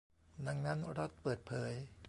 [0.47, 1.71] ดังนั้นรัฐเปิดเผย